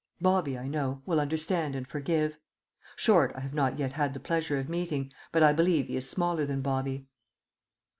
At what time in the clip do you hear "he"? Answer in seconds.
5.85-5.95